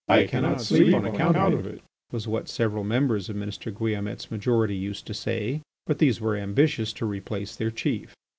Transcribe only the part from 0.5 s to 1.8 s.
sleep on account of it!"